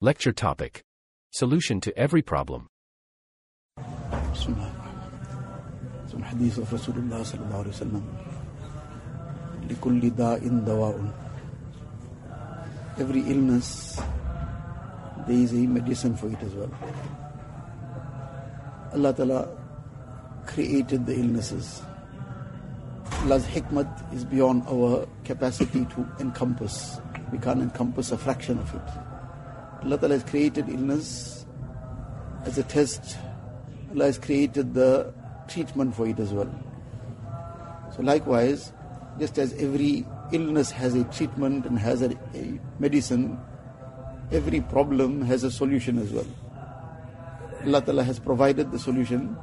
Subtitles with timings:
[0.00, 0.82] Lecture topic
[1.30, 2.68] Solution to every problem.
[4.32, 8.04] بسم الله الرحمن الرحيم ثم حديث رسول الله صلى الله عليه وسلم
[9.70, 10.96] لكل داء دواء
[12.98, 14.00] Every illness
[15.26, 16.72] there is a medicine for it as well.
[18.94, 19.48] Allah Ta'ala
[20.46, 21.82] created the illnesses.
[23.22, 27.00] Allah's hikmat is beyond our capacity to encompass.
[27.30, 29.08] We can't encompass a fraction of it.
[29.82, 31.46] Allah Ta'ala has created illness
[32.44, 33.16] as a test
[33.92, 35.12] Allah has created the
[35.48, 36.50] treatment for it as well.
[37.96, 38.72] So likewise,
[39.18, 43.36] just as every illness has a treatment and has a, a medicine,
[44.30, 46.26] every problem has a solution as well.
[47.66, 49.36] Allah Ta'ala has provided the solution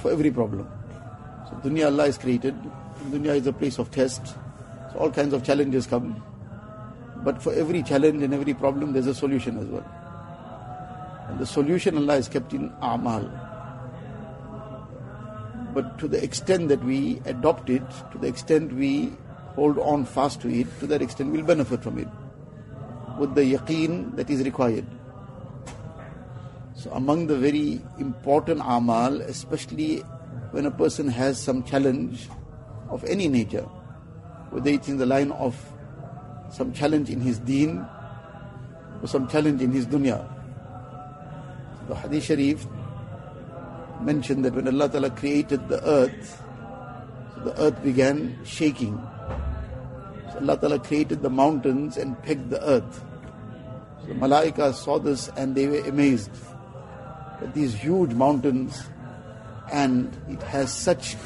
[0.00, 0.66] for every problem.
[1.50, 2.54] So dunya Allah has created.
[3.10, 4.26] Dunya is a place of test.
[4.92, 6.22] So all kinds of challenges come.
[7.26, 9.84] But for every challenge and every problem, there's a solution as well.
[11.28, 13.28] And the solution Allah has kept in Amal.
[15.74, 19.12] But to the extent that we adopt it, to the extent we
[19.56, 22.06] hold on fast to it, to that extent we'll benefit from it.
[23.18, 24.86] With the yaqeen that is required.
[26.76, 29.96] So among the very important amal, especially
[30.52, 32.28] when a person has some challenge
[32.88, 33.66] of any nature,
[34.50, 35.60] whether it's in the line of
[36.50, 37.84] some challenge in his deen
[39.02, 40.26] or some challenge in his dunya,
[41.88, 42.66] the Hadith Sharif
[44.00, 46.42] mentioned that when Allah Ta'ala created the earth,
[47.34, 48.96] so the earth began shaking.
[50.32, 53.04] So Allah Ta'ala created the mountains and pegged the earth.
[54.02, 56.30] So the Malaika saw this and they were amazed
[57.40, 58.82] that these huge mountains
[59.72, 61.16] and it has such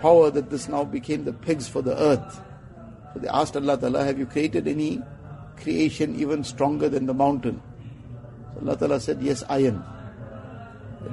[0.00, 2.40] power that this now became the pegs for the earth.
[3.18, 5.02] They asked Allah Ta'ala, have you created any
[5.56, 7.62] creation even stronger than the mountain?
[8.54, 9.82] So Allah Ta'ala said, Yes, iron.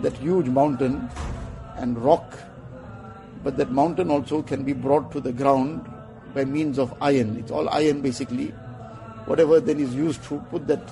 [0.01, 1.09] That huge mountain
[1.77, 2.37] and rock,
[3.43, 5.89] but that mountain also can be brought to the ground
[6.33, 7.37] by means of iron.
[7.37, 8.47] It's all iron basically.
[9.25, 10.83] Whatever then is used to put that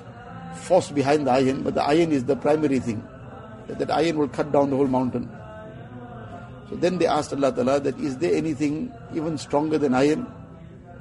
[0.56, 3.04] force behind the iron, but the iron is the primary thing.
[3.68, 5.30] That, that iron will cut down the whole mountain.
[6.70, 10.26] So then they asked Allah Ta'ala that is there anything even stronger than iron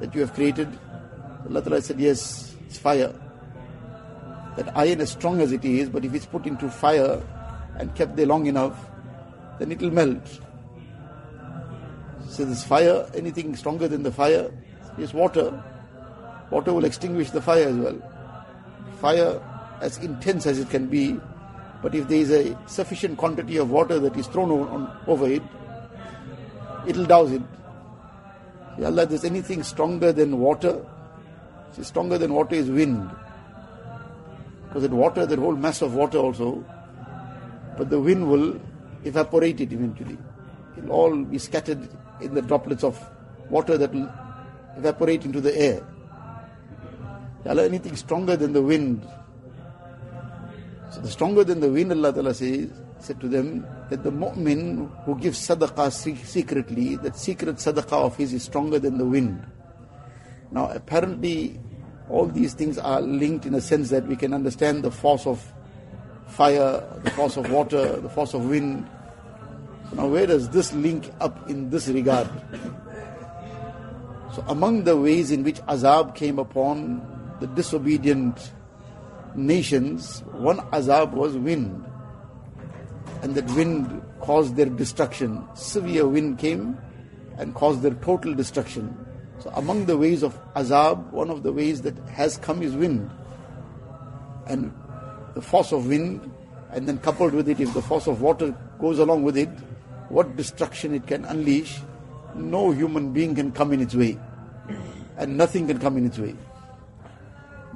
[0.00, 0.68] that you have created?
[1.48, 3.14] Allah Ta'ala said, Yes, it's fire
[4.56, 7.22] that iron as strong as it is, but if it's put into fire
[7.78, 8.90] and kept there long enough,
[9.58, 10.40] then it will melt.
[12.28, 14.50] So this fire, anything stronger than the fire,
[14.98, 15.62] is water.
[16.50, 18.02] Water will extinguish the fire as well.
[19.00, 19.40] Fire,
[19.80, 21.18] as intense as it can be,
[21.82, 25.26] but if there is a sufficient quantity of water that is thrown on, on, over
[25.26, 25.42] it,
[26.86, 27.42] it will douse it.
[28.78, 30.84] Ya Allah, there's anything stronger than water.
[31.72, 33.10] See, stronger than water is wind.
[34.68, 36.64] Because that water, that whole mass of water also,
[37.76, 38.60] but the wind will
[39.04, 40.16] evaporate it eventually.
[40.76, 41.88] It will all be scattered
[42.20, 42.98] in the droplets of
[43.48, 44.10] water that will
[44.76, 45.82] evaporate into the air.
[47.44, 49.06] Ya Allah, anything stronger than the wind.
[50.90, 52.70] So the stronger than the wind, Allah Ta'ala says,
[53.02, 58.32] said to them that the mu'min who gives sadaqah secretly, that secret sadaqah of his
[58.32, 59.46] is stronger than the wind.
[60.50, 61.60] Now apparently
[62.08, 65.40] all these things are linked in a sense that we can understand the force of
[66.26, 68.88] fire, the force of water, the force of wind.
[69.92, 72.28] Now, where does this link up in this regard?
[74.34, 77.02] So, among the ways in which azab came upon
[77.40, 78.52] the disobedient
[79.34, 81.84] nations, one azab was wind.
[83.22, 85.46] And that wind caused their destruction.
[85.54, 86.78] Severe wind came
[87.36, 88.96] and caused their total destruction.
[89.40, 93.10] So among the ways of azab, one of the ways that has come is wind.
[94.46, 94.72] And
[95.34, 96.30] the force of wind,
[96.70, 99.48] and then coupled with it, if the force of water goes along with it,
[100.08, 101.80] what destruction it can unleash,
[102.34, 104.18] no human being can come in its way.
[105.16, 106.34] And nothing can come in its way.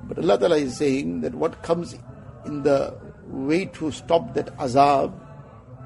[0.04, 1.96] But Allah Ta'ala is saying that what comes
[2.44, 2.94] in the
[3.26, 5.12] way to stop that azab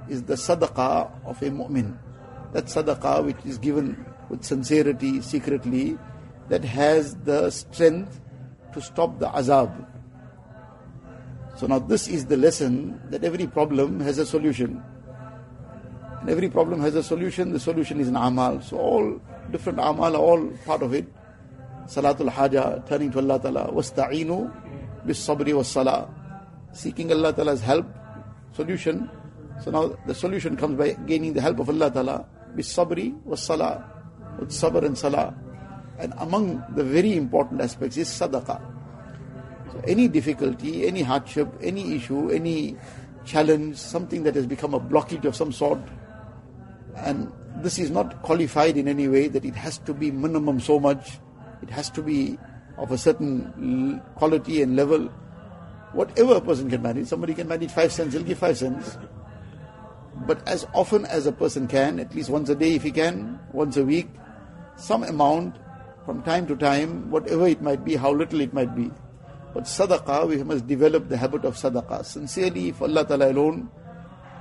[0.08, 1.96] is the sadaqah of a mu'min.
[2.52, 5.98] That sadaqah which is given with sincerity, secretly,
[6.48, 8.20] that has the strength
[8.72, 9.86] to stop the azab.
[11.56, 14.82] So now this is the lesson that every problem has a solution.
[16.20, 18.60] And every problem has a solution, the solution is an amal.
[18.60, 19.20] So all
[19.50, 21.06] different amal are all part of it.
[21.86, 26.08] Salatul haja, turning to Allah Ta'ala, wasta'inu bis sabri was salah.
[26.72, 27.86] Seeking Allah Ta'ala's help,
[28.52, 29.10] solution.
[29.60, 33.42] So now the solution comes by gaining the help of Allah Ta'ala, bis sabri was
[33.42, 33.84] salah
[34.38, 35.34] with sabr and salah.
[35.98, 38.60] And among the very important aspects is sadaqah.
[39.72, 42.76] So any difficulty, any hardship, any issue, any
[43.24, 45.80] challenge, something that has become a blockage of some sort,
[46.96, 50.78] and this is not qualified in any way that it has to be minimum so
[50.78, 51.18] much,
[51.62, 52.38] it has to be
[52.78, 55.08] of a certain quality and level.
[55.92, 58.96] Whatever a person can manage, somebody can manage five cents, he'll give five cents.
[60.28, 63.40] But as often as a person can, at least once a day if he can,
[63.52, 64.10] once a week,
[64.76, 65.56] some amount
[66.04, 68.90] from time to time, whatever it might be, how little it might be.
[69.54, 73.70] But sadaqah, we must develop the habit of sadaqah sincerely for Allah Ta'ala alone.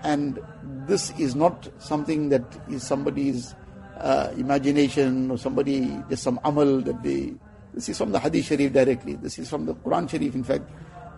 [0.03, 0.39] And
[0.85, 3.55] this is not something that is somebody's
[3.97, 7.33] uh, imagination or somebody, just some amal that they.
[7.73, 9.15] This is from the Hadith Sharif directly.
[9.15, 10.69] This is from the Quran Sharif, in fact,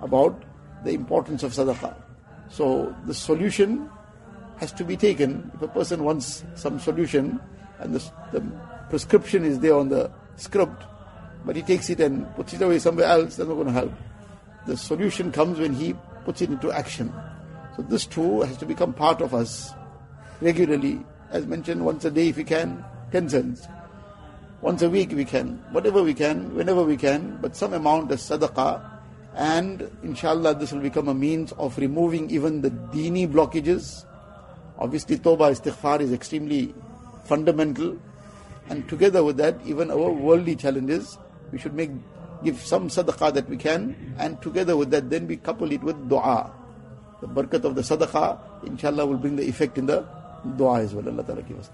[0.02, 0.44] about
[0.84, 1.96] the importance of sadaqah.
[2.50, 3.90] So the solution
[4.60, 5.52] has to be taken.
[5.56, 7.40] If a person wants some solution
[7.80, 8.42] and the, the
[8.90, 10.84] prescription is there on the script,
[11.46, 13.94] but he takes it and puts it away somewhere else, that's not going to help.
[14.68, 15.96] The solution comes when he
[16.26, 17.14] puts it into action.
[17.76, 19.72] So this too has to become part of us
[20.42, 21.00] regularly.
[21.32, 23.68] As mentioned, once a day if we can, 10 cents.
[24.62, 28.20] Once a week we can, whatever we can, whenever we can, but some amount of
[28.20, 28.82] sadaqah.
[29.36, 34.04] And inshallah this will become a means of removing even the dini blockages.
[34.80, 36.74] Obviously tawbah istighfar is extremely
[37.26, 37.98] fundamental.
[38.70, 41.18] And together with that, even our worldly challenges,
[41.52, 41.92] we should make
[42.44, 45.98] give some sadaqah that we can, and together with that, then we couple it with
[46.08, 46.52] dua.
[47.22, 50.08] The barakat of the sadaqah, inshallah, will bring the effect in the
[50.56, 51.08] dua as well.
[51.08, 51.70] Allah Ta'ala give us.